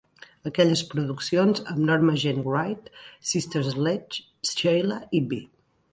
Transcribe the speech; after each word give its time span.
Aquelles 0.49 0.81
produccions 0.93 1.61
amb 1.73 1.83
Norma 1.89 2.15
Jean 2.23 2.41
Wright, 2.47 2.89
Sister 3.33 3.65
Sledge, 3.71 4.27
Sheila 4.53 4.99
i 5.21 5.27
B. 5.35 5.41